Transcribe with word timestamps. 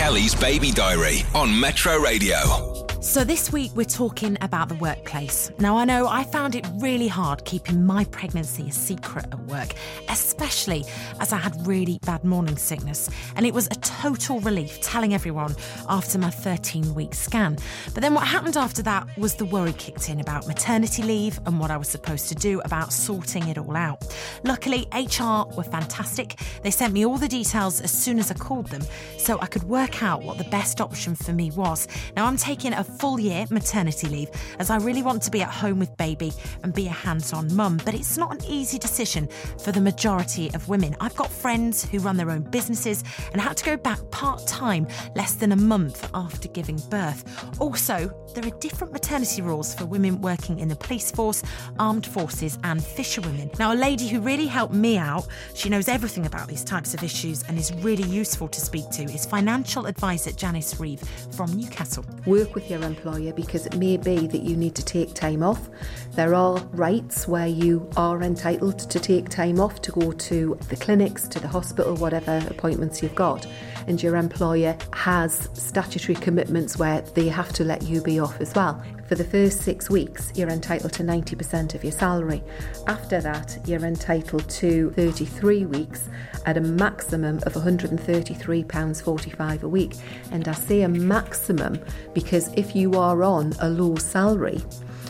Kelly's 0.00 0.34
Baby 0.34 0.72
Diary 0.72 1.26
on 1.34 1.60
Metro 1.60 1.98
Radio. 1.98 2.79
So, 3.00 3.24
this 3.24 3.50
week 3.50 3.72
we're 3.74 3.84
talking 3.84 4.36
about 4.42 4.68
the 4.68 4.74
workplace. 4.74 5.50
Now, 5.58 5.78
I 5.78 5.86
know 5.86 6.06
I 6.06 6.22
found 6.22 6.54
it 6.54 6.66
really 6.80 7.08
hard 7.08 7.46
keeping 7.46 7.86
my 7.86 8.04
pregnancy 8.04 8.68
a 8.68 8.72
secret 8.72 9.24
at 9.32 9.38
work, 9.46 9.72
especially 10.10 10.84
as 11.18 11.32
I 11.32 11.38
had 11.38 11.66
really 11.66 11.98
bad 12.04 12.24
morning 12.24 12.58
sickness. 12.58 13.08
And 13.36 13.46
it 13.46 13.54
was 13.54 13.68
a 13.68 13.76
total 13.76 14.38
relief 14.40 14.82
telling 14.82 15.14
everyone 15.14 15.56
after 15.88 16.18
my 16.18 16.28
13 16.28 16.94
week 16.94 17.14
scan. 17.14 17.56
But 17.94 18.02
then 18.02 18.12
what 18.12 18.26
happened 18.26 18.58
after 18.58 18.82
that 18.82 19.08
was 19.16 19.34
the 19.34 19.46
worry 19.46 19.72
kicked 19.72 20.10
in 20.10 20.20
about 20.20 20.46
maternity 20.46 21.02
leave 21.02 21.40
and 21.46 21.58
what 21.58 21.70
I 21.70 21.78
was 21.78 21.88
supposed 21.88 22.28
to 22.28 22.34
do 22.34 22.60
about 22.66 22.92
sorting 22.92 23.48
it 23.48 23.56
all 23.56 23.78
out. 23.78 24.14
Luckily, 24.44 24.86
HR 24.92 25.48
were 25.56 25.64
fantastic. 25.64 26.38
They 26.62 26.70
sent 26.70 26.92
me 26.92 27.06
all 27.06 27.16
the 27.16 27.28
details 27.28 27.80
as 27.80 27.90
soon 27.90 28.18
as 28.18 28.30
I 28.30 28.34
called 28.34 28.66
them 28.66 28.82
so 29.16 29.38
I 29.40 29.46
could 29.46 29.62
work 29.62 30.02
out 30.02 30.22
what 30.22 30.36
the 30.36 30.44
best 30.44 30.82
option 30.82 31.14
for 31.14 31.32
me 31.32 31.50
was. 31.52 31.88
Now, 32.14 32.26
I'm 32.26 32.36
taking 32.36 32.74
a 32.74 32.89
full 32.98 33.18
year 33.18 33.46
maternity 33.50 34.08
leave 34.08 34.30
as 34.58 34.70
I 34.70 34.76
really 34.78 35.02
want 35.02 35.22
to 35.22 35.30
be 35.30 35.42
at 35.42 35.50
home 35.50 35.78
with 35.78 35.96
baby 35.96 36.32
and 36.62 36.74
be 36.74 36.86
a 36.86 36.90
hands 36.90 37.32
on 37.32 37.54
mum. 37.54 37.80
But 37.84 37.94
it's 37.94 38.16
not 38.16 38.34
an 38.34 38.44
easy 38.50 38.78
decision 38.78 39.28
for 39.62 39.72
the 39.72 39.80
majority 39.80 40.52
of 40.54 40.68
women. 40.68 40.96
I've 41.00 41.16
got 41.16 41.30
friends 41.30 41.84
who 41.84 41.98
run 41.98 42.16
their 42.16 42.30
own 42.30 42.42
businesses 42.42 43.04
and 43.32 43.40
had 43.40 43.56
to 43.58 43.64
go 43.64 43.76
back 43.76 43.98
part 44.10 44.46
time 44.46 44.86
less 45.14 45.34
than 45.34 45.52
a 45.52 45.56
month 45.56 46.08
after 46.14 46.48
giving 46.48 46.76
birth. 46.90 47.24
Also, 47.60 48.12
there 48.34 48.46
are 48.46 48.58
different 48.58 48.92
maternity 48.92 49.42
rules 49.42 49.74
for 49.74 49.86
women 49.86 50.20
working 50.20 50.60
in 50.60 50.68
the 50.68 50.76
police 50.76 51.10
force, 51.10 51.42
armed 51.78 52.06
forces, 52.06 52.58
and 52.64 52.82
fisherwomen. 52.84 53.50
Now, 53.58 53.72
a 53.72 53.74
lady 53.74 54.08
who 54.08 54.20
really 54.20 54.46
helped 54.46 54.74
me 54.74 54.98
out, 54.98 55.26
she 55.54 55.68
knows 55.68 55.88
everything 55.88 56.26
about 56.26 56.48
these 56.48 56.64
types 56.64 56.94
of 56.94 57.02
issues 57.02 57.42
and 57.44 57.58
is 57.58 57.72
really 57.74 58.04
useful 58.04 58.48
to 58.48 58.60
speak 58.60 58.88
to, 58.90 59.02
is 59.04 59.26
financial 59.26 59.86
advisor 59.86 60.32
Janice 60.32 60.78
Reeve 60.78 61.02
from 61.32 61.52
Newcastle. 61.52 62.04
Work 62.26 62.54
with 62.54 62.70
your 62.70 62.79
employer 62.82 63.32
because 63.32 63.66
it 63.66 63.76
may 63.76 63.96
be 63.96 64.26
that 64.26 64.42
you 64.42 64.56
need 64.56 64.74
to 64.74 64.84
take 64.84 65.14
time 65.14 65.42
off. 65.42 65.68
There 66.12 66.34
are 66.34 66.58
rights 66.72 67.28
where 67.28 67.46
you 67.46 67.88
are 67.96 68.22
entitled 68.22 68.78
to 68.78 68.98
take 68.98 69.28
time 69.28 69.60
off 69.60 69.80
to 69.82 69.92
go 69.92 70.12
to 70.12 70.58
the 70.68 70.76
clinics, 70.76 71.28
to 71.28 71.40
the 71.40 71.48
hospital, 71.48 71.94
whatever 71.96 72.44
appointments 72.48 73.02
you've 73.02 73.14
got. 73.14 73.46
And 73.86 74.02
your 74.02 74.16
employer 74.16 74.76
has 74.92 75.48
statutory 75.54 76.16
commitments 76.16 76.78
where 76.78 77.00
they 77.00 77.28
have 77.28 77.52
to 77.54 77.64
let 77.64 77.82
you 77.82 78.02
be 78.02 78.20
off 78.20 78.40
as 78.40 78.54
well. 78.54 78.82
For 79.10 79.16
the 79.16 79.24
first 79.24 79.60
six 79.62 79.90
weeks, 79.90 80.30
you're 80.36 80.50
entitled 80.50 80.92
to 80.92 81.02
90% 81.02 81.74
of 81.74 81.82
your 81.82 81.92
salary. 81.92 82.44
After 82.86 83.20
that, 83.20 83.58
you're 83.66 83.84
entitled 83.84 84.48
to 84.48 84.90
33 84.90 85.66
weeks 85.66 86.08
at 86.46 86.56
a 86.56 86.60
maximum 86.60 87.38
of 87.38 87.54
£133.45 87.54 89.62
a 89.62 89.68
week. 89.68 89.96
And 90.30 90.46
I 90.46 90.52
say 90.52 90.82
a 90.82 90.88
maximum 90.88 91.80
because 92.14 92.52
if 92.70 92.76
you 92.76 92.92
are 92.92 93.24
on 93.24 93.52
a 93.58 93.68
low 93.68 93.96
salary, 93.96 94.62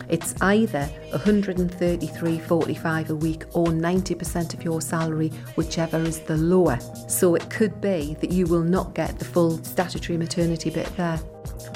it's 0.09 0.35
either 0.41 0.89
133.45 1.13 3.11
a 3.11 3.15
week 3.15 3.45
or 3.53 3.67
90% 3.67 4.55
of 4.55 4.65
your 4.65 4.81
salary, 4.81 5.29
whichever 5.57 5.99
is 5.99 6.21
the 6.21 6.39
lower. 6.39 6.79
So 7.07 7.35
it 7.35 7.51
could 7.51 7.79
be 7.83 8.17
that 8.23 8.33
you 8.33 8.47
will 8.47 8.63
not 8.63 8.95
get 8.95 9.19
the 9.19 9.27
full 9.27 9.63
statutory 9.63 10.17
maternity 10.17 10.71
bit 10.71 10.87
there. 10.97 11.21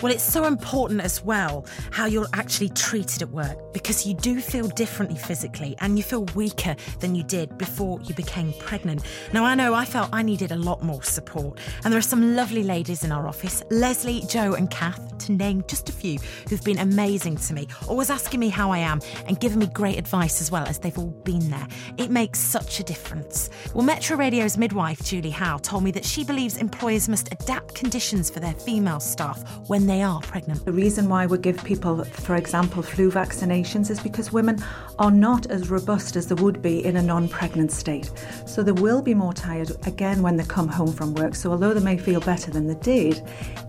Well, 0.03 0.13
it's 0.13 0.23
so 0.23 0.45
important 0.45 1.01
as 1.01 1.25
well 1.25 1.65
how 1.91 2.07
you're 2.07 2.27
actually 2.35 2.69
treated 2.71 3.23
at 3.23 3.31
work 3.31 3.73
because 3.73 4.07
you 4.07 4.15
do 4.15 4.41
feel 4.41 4.69
differently 4.69 5.17
physically 5.17 5.77
and 5.81 5.97
you 5.97 6.03
feel 6.03 6.25
weaker 6.35 6.77
than 7.01 7.15
you 7.15 7.23
did 7.23 7.57
before 7.57 8.01
you 8.03 8.15
became 8.15 8.53
pregnant. 8.55 9.03
Now, 9.33 9.45
I 9.45 9.55
know 9.55 9.73
I 9.73 9.85
felt 9.85 10.11
I 10.13 10.23
needed 10.23 10.53
a 10.53 10.57
lot 10.57 10.83
more 10.83 11.03
support, 11.03 11.59
and 11.85 11.93
there 11.93 11.99
are 11.99 12.03
some 12.03 12.37
lovely 12.37 12.63
ladies 12.63 13.05
in 13.05 13.13
our 13.13 13.27
office 13.27 13.63
Leslie, 13.71 14.23
Joe, 14.29 14.55
and 14.55 14.71
Kath, 14.71 15.17
to 15.19 15.33
name 15.33 15.65
just 15.69 15.89
a 15.89 15.93
few, 15.93 16.19
who've 16.49 16.65
been 16.65 16.79
amazing 16.79 17.37
to 17.37 17.55
me, 17.55 17.69
always 17.89 18.11
asking 18.11 18.41
me 18.41 18.49
how 18.49 18.71
I 18.71 18.79
am 18.79 19.01
and 19.27 19.41
giving 19.41 19.59
me 19.59 19.67
great 19.67 19.99
advice 19.99 20.41
as 20.41 20.51
well 20.51 20.67
as 20.67 20.79
they've 20.79 20.99
all 20.99 21.15
been 21.25 21.51
there. 21.51 21.67
It 21.97 22.11
makes 22.11 22.39
such 22.39 22.81
a 22.81 22.83
difference. 22.83 23.49
Well, 23.75 23.85
Metro 23.85 24.17
Radio's 24.17 24.59
midwife, 24.59 25.03
Julie 25.03 25.31
Howe, 25.31 25.59
told 25.59 25.85
me 25.85 25.91
that 25.93 26.05
she 26.05 26.25
believes 26.25 26.57
employers 26.59 27.09
must 27.09 27.33
adapt 27.33 27.75
conditions 27.75 28.29
for 28.29 28.41
their 28.41 28.55
female 28.55 29.01
staff 29.01 29.54
when 29.67 29.87
they 29.87 30.03
are 30.03 30.21
pregnant. 30.21 30.65
The 30.65 30.73
reason 30.73 31.09
why 31.09 31.27
we 31.27 31.39
give 31.39 31.63
people, 31.65 32.05
for 32.05 32.37
example, 32.37 32.83
flu 32.83 33.11
vaccinations 33.11 33.91
is 33.91 34.01
because 34.01 34.33
women 34.33 34.63
are 34.99 35.11
not 35.11 35.47
as 35.47 35.71
robust 35.71 36.17
as 36.17 36.29
they 36.29 36.35
would 36.35 36.63
be 36.63 36.85
in 36.85 36.97
a 36.97 37.03
non 37.03 37.29
pregnant 37.29 37.73
state. 37.73 38.11
So 38.47 38.63
they 38.63 38.73
will 38.73 39.03
be 39.03 39.15
more 39.15 39.33
tired 39.33 39.73
again 39.87 40.23
when 40.23 40.37
they 40.37 40.45
come 40.45 40.69
home 40.69 40.93
from 40.93 41.15
work. 41.15 41.35
So 41.35 41.51
although 41.51 41.75
they 41.75 41.85
may 41.85 41.97
feel 41.97 42.21
better 42.21 42.51
than 42.51 42.67
they 42.67 42.75
did, 42.75 43.23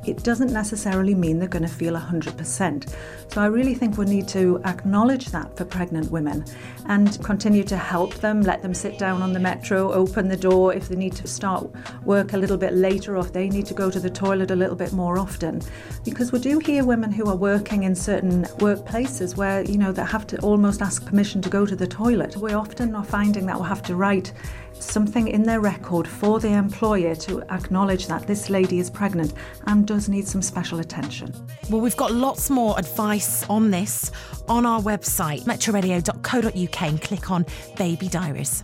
it 0.05 0.23
doesn't 0.23 0.51
necessarily 0.51 1.15
mean 1.15 1.39
they're 1.39 1.47
going 1.47 1.63
to 1.63 1.67
feel 1.67 1.93
100%. 1.95 2.93
So 3.31 3.41
I 3.41 3.47
really 3.47 3.73
think 3.73 3.97
we 3.97 4.05
need 4.05 4.27
to 4.29 4.61
acknowledge 4.65 5.27
that 5.27 5.55
for 5.57 5.65
pregnant 5.65 6.11
women 6.11 6.45
and 6.87 7.21
continue 7.23 7.63
to 7.63 7.77
help 7.77 8.13
them, 8.15 8.41
let 8.41 8.61
them 8.61 8.73
sit 8.73 8.99
down 8.99 9.21
on 9.21 9.33
the 9.33 9.39
metro, 9.39 9.91
open 9.91 10.27
the 10.27 10.37
door 10.37 10.73
if 10.73 10.87
they 10.87 10.95
need 10.95 11.13
to 11.13 11.27
start 11.27 11.67
work 12.03 12.33
a 12.33 12.37
little 12.37 12.57
bit 12.57 12.73
later 12.73 13.17
or 13.17 13.25
if 13.25 13.33
they 13.33 13.49
need 13.49 13.65
to 13.65 13.73
go 13.73 13.89
to 13.89 13.99
the 13.99 14.09
toilet 14.09 14.51
a 14.51 14.55
little 14.55 14.75
bit 14.75 14.93
more 14.93 15.17
often. 15.17 15.61
Because 16.03 16.31
we 16.31 16.39
do 16.39 16.59
hear 16.59 16.85
women 16.85 17.11
who 17.11 17.27
are 17.29 17.35
working 17.35 17.83
in 17.83 17.95
certain 17.95 18.43
workplaces 18.59 19.35
where, 19.35 19.63
you 19.63 19.77
know, 19.77 19.91
they 19.91 20.03
have 20.03 20.27
to 20.27 20.39
almost 20.41 20.81
ask 20.81 21.05
permission 21.05 21.41
to 21.41 21.49
go 21.49 21.65
to 21.65 21.75
the 21.75 21.87
toilet. 21.87 22.37
We 22.37 22.53
often 22.53 22.93
are 22.95 23.03
finding 23.03 23.45
that 23.47 23.59
we 23.59 23.65
have 23.65 23.81
to 23.83 23.95
write 23.95 24.31
something 24.79 25.27
in 25.27 25.43
their 25.43 25.61
record 25.61 26.07
for 26.07 26.39
the 26.39 26.49
employer 26.49 27.15
to 27.15 27.41
acknowledge 27.51 28.07
that 28.07 28.27
this 28.27 28.49
lady 28.49 28.79
is 28.79 28.89
pregnant 28.89 29.33
and 29.67 29.87
does 29.87 30.09
need 30.09 30.27
some 30.27 30.41
special 30.41 30.79
attention. 30.79 31.33
Well, 31.69 31.81
we've 31.81 31.97
got 31.97 32.11
lots 32.11 32.49
more 32.49 32.77
advice 32.77 33.47
on 33.49 33.71
this 33.71 34.11
on 34.47 34.65
our 34.65 34.81
website, 34.81 35.41
metroradio.co.uk, 35.43 36.81
and 36.81 37.01
click 37.01 37.31
on 37.31 37.45
Baby 37.77 38.07
Diaries. 38.07 38.63